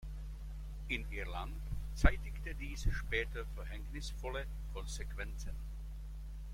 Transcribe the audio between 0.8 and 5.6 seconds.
In Irland zeitigte dies später verhängnisvolle Konsequenzen.